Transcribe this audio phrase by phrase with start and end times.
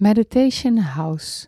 [0.00, 1.46] Meditation House.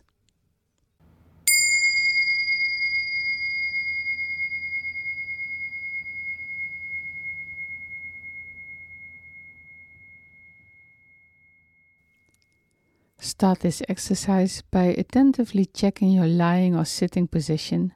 [13.19, 17.93] Start this exercise by attentively checking your lying or sitting position,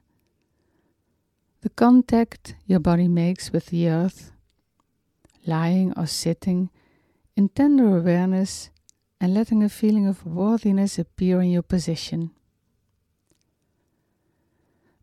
[1.62, 4.32] the contact your body makes with the earth,
[5.46, 6.68] lying or sitting
[7.36, 8.68] in tender awareness
[9.22, 12.32] and letting a feeling of worthiness appear in your position.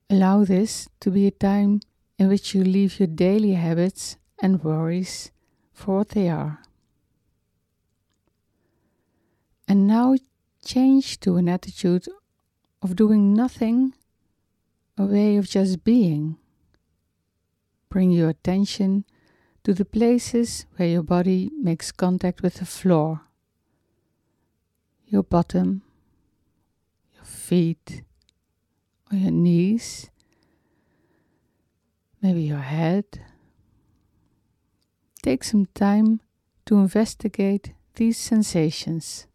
[0.09, 1.79] Allow this to be a time
[2.17, 5.31] in which you leave your daily habits and worries
[5.71, 6.59] for what they are.
[9.69, 10.15] And now
[10.65, 12.09] change to an attitude
[12.81, 13.93] of doing nothing,
[14.97, 16.35] a way of just being.
[17.87, 19.05] Bring your attention
[19.63, 23.21] to the places where your body makes contact with the floor
[25.09, 25.81] your bottom,
[27.15, 28.03] your feet,
[29.11, 30.09] or your knees,
[32.21, 33.05] maybe your head.
[35.21, 36.21] Take some time
[36.65, 39.25] to investigate these sensations.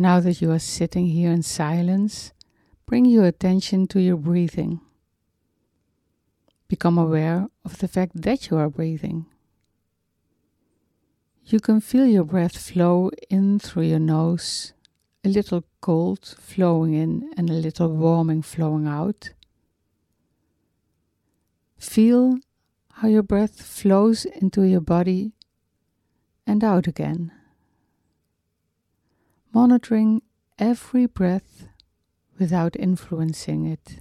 [0.00, 2.32] Now that you are sitting here in silence,
[2.86, 4.80] bring your attention to your breathing.
[6.68, 9.26] Become aware of the fact that you are breathing.
[11.44, 14.72] You can feel your breath flow in through your nose,
[15.24, 19.30] a little cold flowing in and a little warming flowing out.
[21.76, 22.38] Feel
[22.92, 25.32] how your breath flows into your body
[26.46, 27.32] and out again
[29.52, 30.22] monitoring
[30.58, 31.68] every breath
[32.38, 34.00] without influencing it.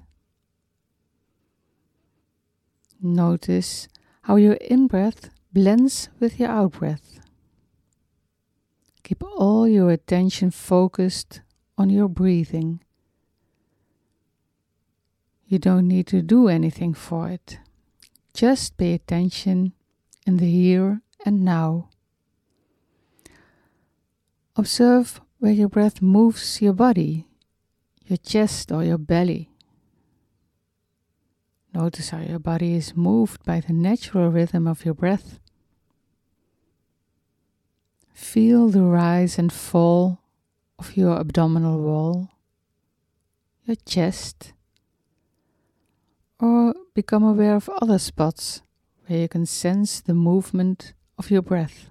[3.02, 3.88] Notice
[4.24, 7.20] how your in breath blends with your out breath.
[9.04, 11.42] Keep all your attention focused
[11.78, 12.82] on your breathing.
[15.48, 17.60] You don't need to do anything for it.
[18.34, 19.74] Just pay attention
[20.26, 21.90] in the here and now.
[24.58, 27.28] Observe where your breath moves your body,
[28.06, 29.50] your chest or your belly.
[31.74, 35.40] Notice how your body is moved by the natural rhythm of your breath.
[38.14, 40.20] Feel the rise and fall
[40.80, 42.30] of your abdominal wall,
[43.66, 44.54] your chest,
[46.40, 48.62] or become aware of other spots
[49.06, 51.90] where you can sense the movement of your breath.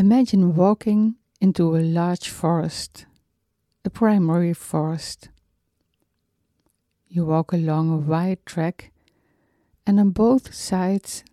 [0.00, 3.06] Imagine walking into a large forest,
[3.84, 5.28] a primary forest.
[7.08, 8.92] You walk along a wide track,
[9.84, 11.24] and on both sides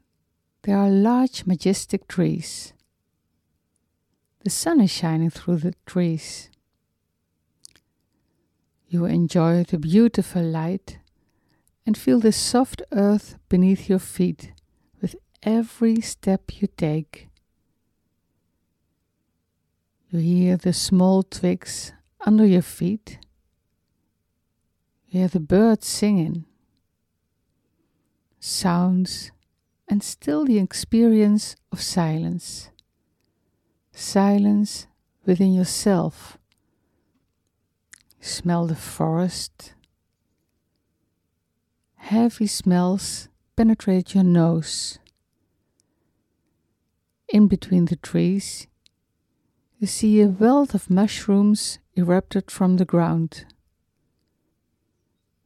[0.63, 2.73] there are large, majestic trees.
[4.43, 6.49] The sun is shining through the trees.
[8.87, 10.97] You enjoy the beautiful light
[11.85, 14.53] and feel the soft earth beneath your feet
[15.03, 17.29] with every step you take.
[20.15, 21.91] You hear the small twigs
[22.21, 23.19] under your feet.
[25.09, 26.45] You hear the birds singing.
[28.39, 29.33] Sounds
[29.89, 32.69] and still the experience of silence.
[33.91, 34.87] Silence
[35.25, 36.37] within yourself.
[38.17, 39.73] You smell the forest.
[41.95, 43.27] Heavy smells
[43.57, 44.97] penetrate your nose.
[47.27, 48.67] In between the trees,
[49.79, 53.45] you see a wealth of mushrooms erupted from the ground.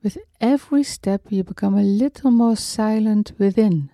[0.01, 3.89] With every step, you become a little more silent within.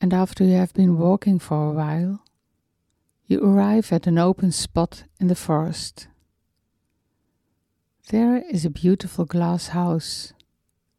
[0.00, 2.22] And after you have been walking for a while,
[3.26, 6.08] you arrive at an open spot in the forest.
[8.10, 10.32] There is a beautiful glass house,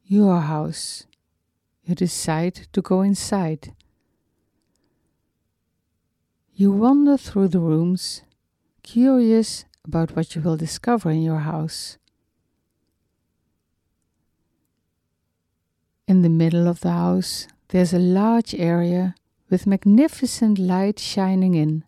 [0.03, 1.05] your house.
[1.83, 3.73] You decide to go inside.
[6.53, 8.23] You wander through the rooms,
[8.83, 11.97] curious about what you will discover in your house.
[16.09, 19.15] In the middle of the house, there's a large area
[19.49, 21.83] with magnificent light shining in.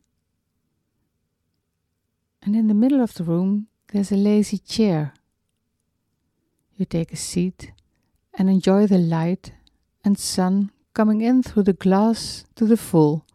[2.42, 5.14] And in the middle of the room, there's a lazy chair.
[6.76, 7.72] You take a seat
[8.34, 9.54] and enjoy the light
[10.04, 13.26] and sun coming in through the glass to the full.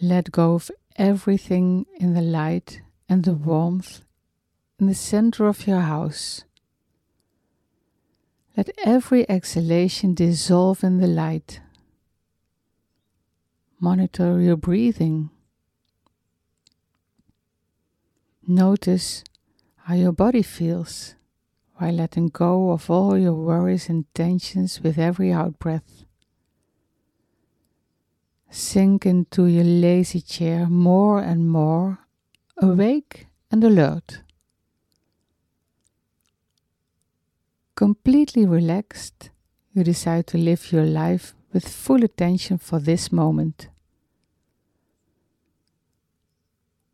[0.00, 4.02] Let go of everything in the light and the warmth
[4.78, 6.44] in the center of your house.
[8.58, 11.60] Let every exhalation dissolve in the light.
[13.78, 15.30] Monitor your breathing.
[18.44, 19.22] Notice
[19.84, 21.14] how your body feels
[21.76, 26.04] while letting go of all your worries and tensions with every out breath.
[28.50, 32.00] Sink into your lazy chair more and more,
[32.56, 34.22] awake and alert.
[37.78, 39.30] Completely relaxed,
[39.72, 43.68] you decide to live your life with full attention for this moment.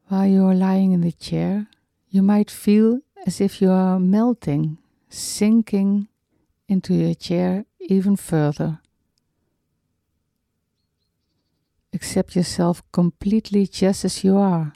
[0.08, 1.68] While you are lying in the chair,
[2.10, 4.76] you might feel as if you are melting,
[5.08, 6.08] sinking
[6.68, 8.80] into your chair even further.
[11.94, 14.74] Accept yourself completely just as you are,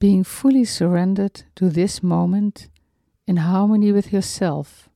[0.00, 2.68] being fully surrendered to this moment
[3.28, 4.87] in harmony with yourself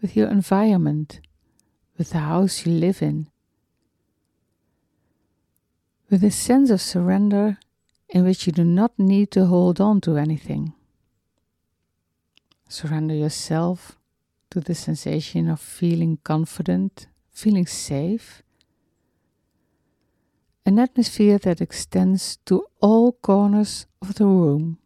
[0.00, 1.20] with your environment,
[1.96, 3.28] with the house you live in,
[6.10, 7.58] with a sense of surrender
[8.08, 10.72] in which you do not need to hold on to anything.
[12.68, 13.96] Surrender yourself
[14.50, 18.42] to the sensation of feeling confident, feeling safe,
[20.64, 24.78] an atmosphere that extends to all corners of the room.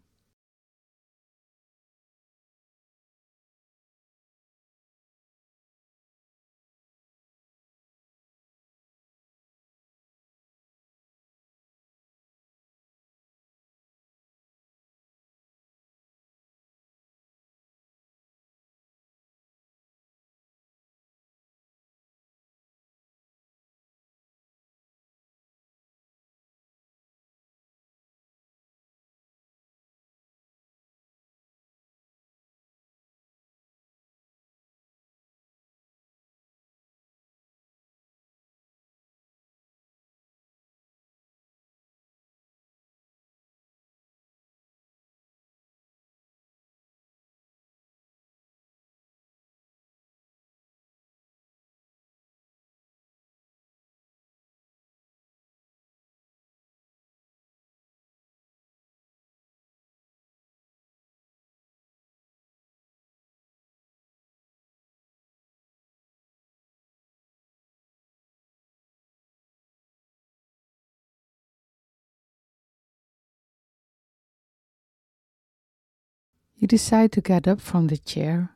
[76.60, 78.52] You decide to get up from the chair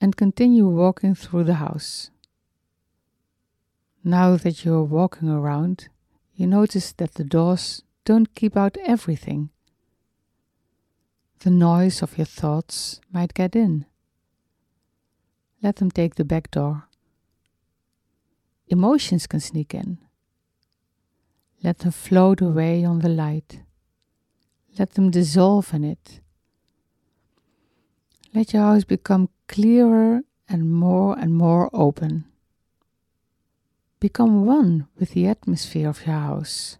[0.00, 2.10] and continue walking through the house.
[4.04, 5.88] Now that you are walking around,
[6.36, 9.50] you notice that the doors don't keep out everything.
[11.40, 13.84] The noise of your thoughts might get in.
[15.60, 16.84] Let them take the back door.
[18.68, 19.98] Emotions can sneak in.
[21.64, 23.62] Let them float away on the light.
[24.78, 26.20] Let them dissolve in it.
[28.32, 32.26] Let your house become clearer and more and more open.
[33.98, 36.78] Become one with the atmosphere of your house.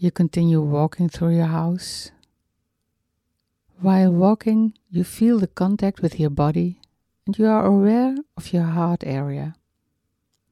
[0.00, 2.12] You continue walking through your house.
[3.80, 6.80] While walking, you feel the contact with your body
[7.26, 9.56] and you are aware of your heart area,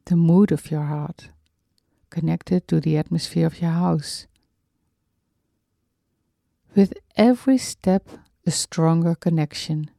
[0.07, 1.31] the mood of your heart,
[2.11, 4.27] connected to the atmosphere of your house.
[6.75, 8.09] With every step,
[8.45, 9.91] a stronger connection.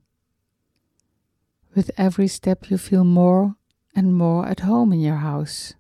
[1.74, 3.56] With every step, you feel more
[3.96, 5.74] and more at home in your house.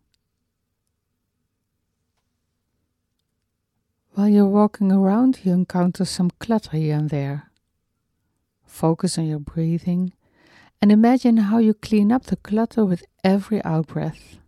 [4.17, 7.51] While you're walking around, you encounter some clutter here and there.
[8.65, 10.11] Focus on your breathing
[10.81, 14.39] and imagine how you clean up the clutter with every out breath.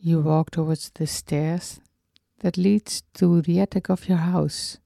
[0.00, 1.78] You walk towards the stairs
[2.40, 4.78] that leads to the attic of your house.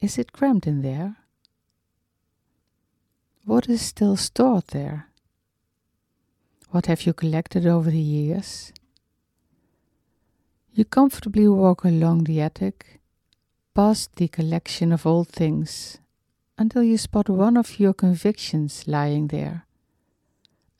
[0.00, 1.14] Is it cramped in there?
[3.44, 5.11] What is still stored there?
[6.72, 8.72] What have you collected over the years?
[10.72, 12.98] You comfortably walk along the attic,
[13.74, 15.98] past the collection of old things,
[16.56, 19.66] until you spot one of your convictions lying there.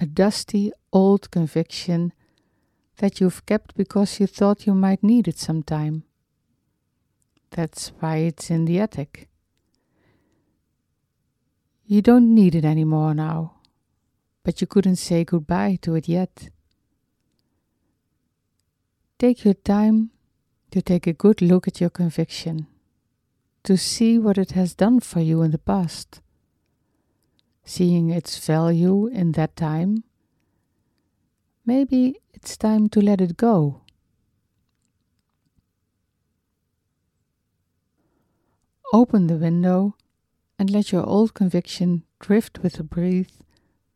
[0.01, 2.15] A dusty old conviction
[2.97, 6.05] that you've kept because you thought you might need it sometime.
[7.51, 9.29] That's why it's in the attic.
[11.85, 13.57] You don't need it anymore now
[14.45, 16.51] but you couldn't say goodbye to it yet.
[19.19, 20.11] Take your time
[20.73, 22.67] to take a good look at your conviction,
[23.63, 26.21] to see what it has done for you in the past.
[27.65, 30.03] Seeing its value in that time,
[31.65, 33.83] maybe it's time to let it go.
[38.93, 39.95] Open the window
[40.59, 43.43] and let your old conviction drift with the breeze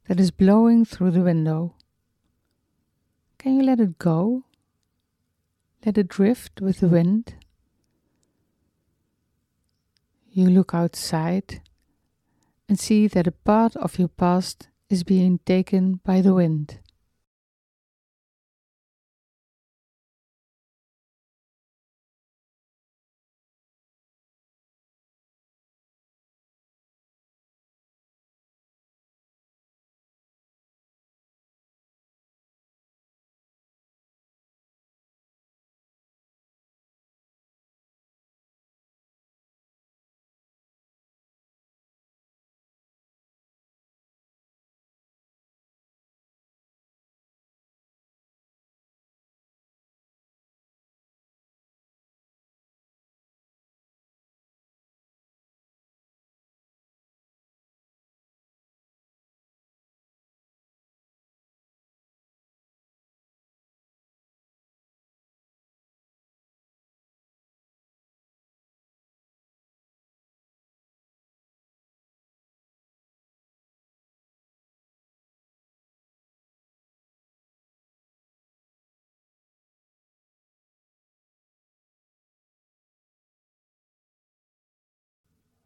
[0.08, 1.74] that is blowing through the window.
[3.38, 4.44] Can you let it go?
[5.84, 7.34] Let it drift with the wind?
[10.30, 11.60] You look outside
[12.68, 16.78] and see that a part of your past is being taken by the wind.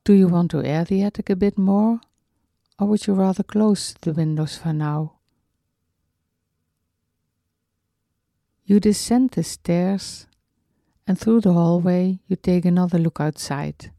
[0.05, 2.01] Do you want to air the attic a bit more?
[2.79, 5.17] Or would you rather close the windows for now?
[8.65, 10.27] You descend the stairs,
[11.07, 13.91] and through the hallway, you take another look outside,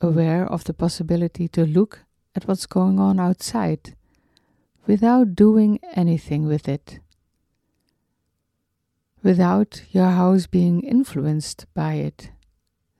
[0.00, 2.00] aware of the possibility to look
[2.34, 3.94] at what's going on outside
[4.86, 6.98] without doing anything with it,
[9.22, 12.30] without your house being influenced by it.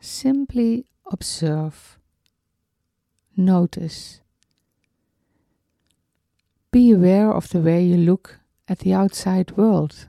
[0.01, 1.99] Simply observe,
[3.37, 4.21] notice.
[6.71, 10.08] Be aware of the way you look at the outside world.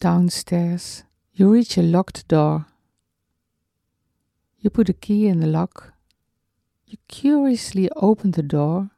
[0.00, 2.64] Downstairs, you reach a locked door.
[4.58, 5.92] You put a key in the lock.
[6.86, 8.92] You curiously open the door.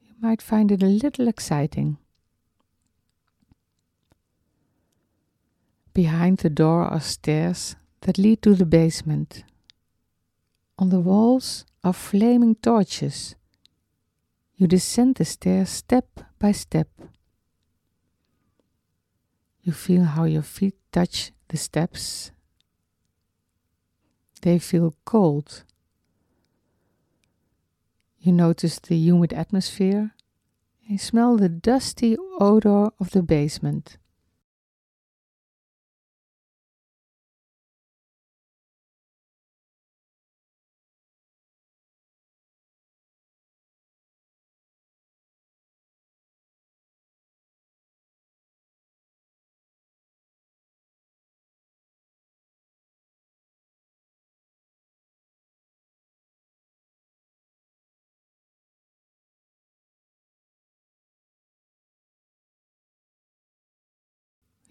[0.00, 1.98] You might find it a little exciting.
[5.92, 9.44] Behind the door are stairs that lead to the basement.
[10.78, 13.34] On the walls are flaming torches.
[14.56, 16.88] You descend the stairs step by step.
[19.62, 22.30] You feel how your feet touch the steps.
[24.42, 25.64] They feel cold.
[28.18, 30.12] You notice the humid atmosphere.
[30.82, 33.98] You smell the dusty odor of the basement.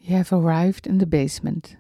[0.10, 1.78] You have arrived in the basement.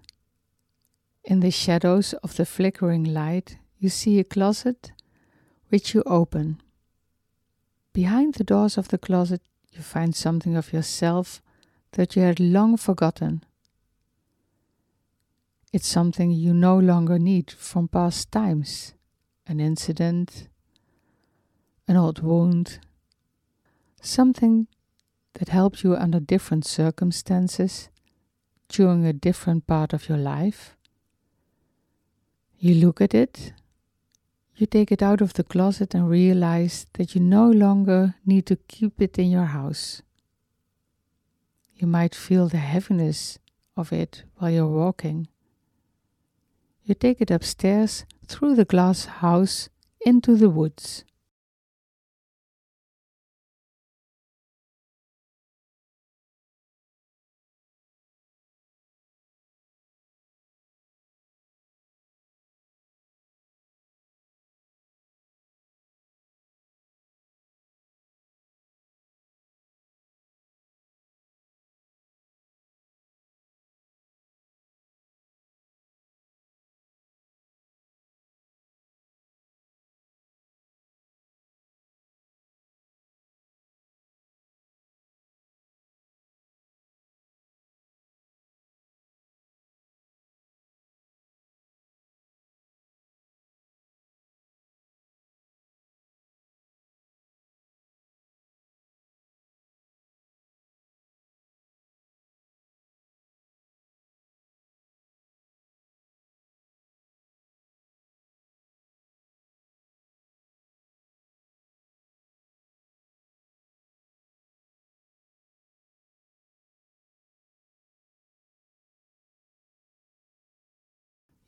[1.23, 4.91] In the shadows of the flickering light, you see a closet
[5.69, 6.61] which you open.
[7.91, 11.41] Behind the doors of the closet, you find something of yourself
[11.93, 13.43] that you had long forgotten.
[15.73, 18.93] It's something you no longer need from past times
[19.47, 20.49] an incident,
[21.87, 22.77] an old wound,
[24.03, 24.67] something
[25.33, 27.89] that helped you under different circumstances
[28.69, 30.77] during a different part of your life.
[32.57, 33.53] You look at it,
[34.55, 38.57] you take it out of the closet and realize that you no longer need to
[38.67, 40.01] keep it in your house.
[41.75, 43.39] You might feel the heaviness
[43.77, 45.29] of it while you're walking.
[46.83, 49.69] You take it upstairs through the glass house
[50.05, 51.05] into the woods.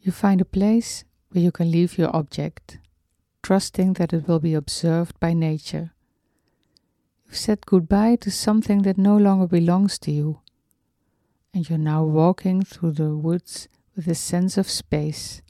[0.02, 2.80] You find a place where you can leave your object,
[3.44, 5.92] trusting that it will be observed by nature.
[7.26, 10.40] You've said goodbye to something that no longer belongs to you,
[11.54, 15.44] and you're now walking through the woods with a sense of space.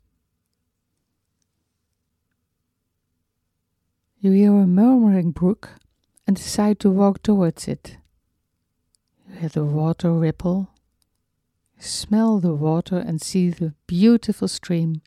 [4.20, 5.70] You hear a murmuring brook
[6.28, 7.98] and decide to walk towards it.
[9.28, 10.70] You hear the water ripple,
[11.84, 15.02] Smell the water and see the beautiful stream.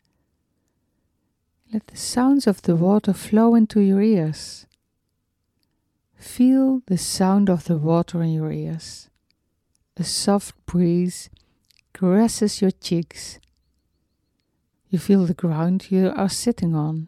[1.71, 4.67] Let the sounds of the water flow into your ears.
[6.17, 9.09] Feel the sound of the water in your ears.
[9.95, 11.29] A soft breeze
[11.93, 13.39] caresses your cheeks.
[14.89, 17.07] You feel the ground you are sitting on.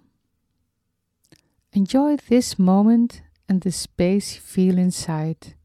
[1.73, 5.55] Enjoy this moment and the space you feel inside.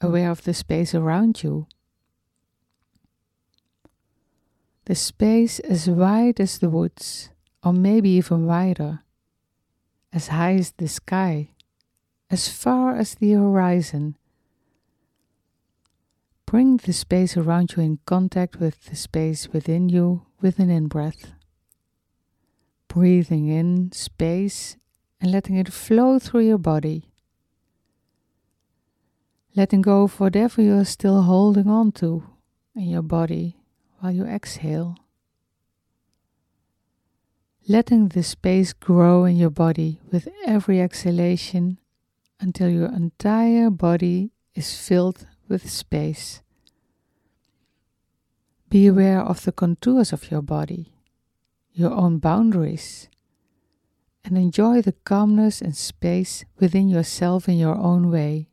[0.00, 1.66] Aware of the space around you.
[4.90, 7.30] The space as wide as the woods,
[7.62, 9.04] or maybe even wider,
[10.12, 11.50] as high as the sky,
[12.28, 14.16] as far as the horizon.
[16.44, 20.88] Bring the space around you in contact with the space within you with an in
[20.88, 21.34] breath.
[22.88, 24.76] Breathing in space
[25.20, 27.12] and letting it flow through your body.
[29.54, 32.24] Letting go of whatever you are still holding on to
[32.74, 33.59] in your body
[34.00, 34.96] while you exhale.
[37.68, 41.78] Letting the space grow in your body with every exhalation
[42.40, 46.42] until your entire body is filled with space.
[48.68, 50.92] Be aware of the contours of your body,
[51.72, 53.08] your own boundaries,
[54.24, 58.49] and enjoy the calmness and space within yourself in your own way.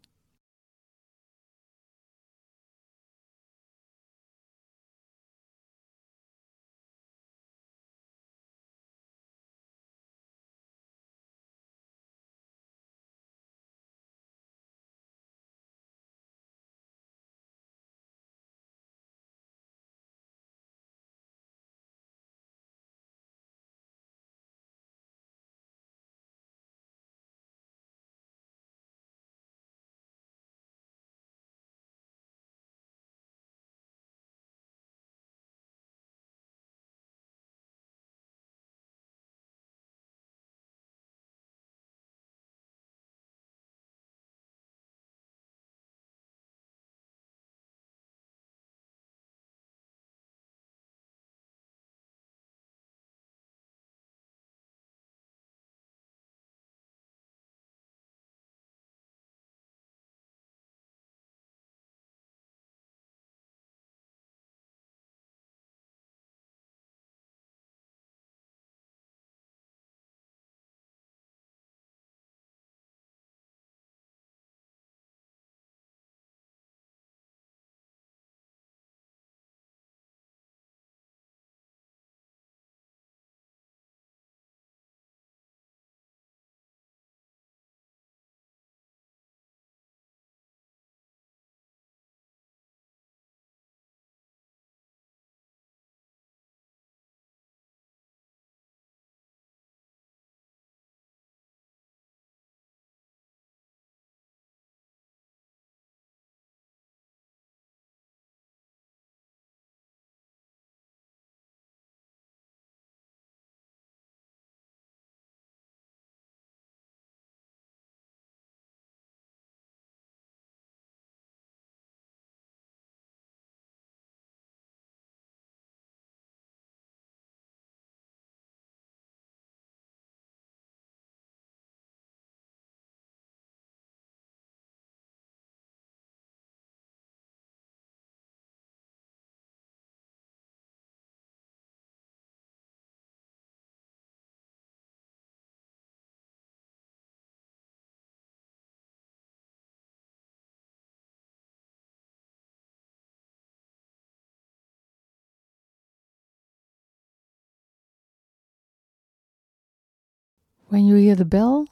[160.69, 161.67] When you hear the bell,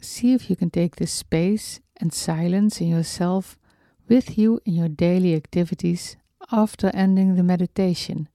[0.00, 3.56] see if you can take this space and silence in yourself
[4.06, 6.18] with you in your daily activities
[6.52, 8.28] after ending the meditation.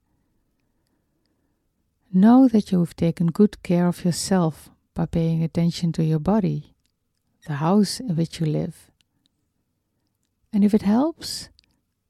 [2.12, 6.74] Know that you have taken good care of yourself by paying attention to your body,
[7.46, 8.90] the house in which you live.
[10.52, 11.50] And if it helps,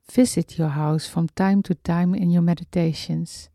[0.09, 3.49] visit your house from time to time in your meditations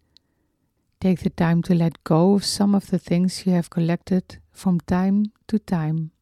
[1.05, 4.81] Take the time to let go of some of the things you have collected from
[4.81, 6.13] time to time.